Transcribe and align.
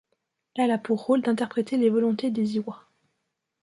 Elle 0.55 0.71
a 0.71 0.79
pour 0.79 1.05
rôle 1.05 1.21
d'interpréter 1.21 1.77
les 1.77 1.91
volontés 1.91 2.31
des 2.31 2.55
lwa. 2.57 2.85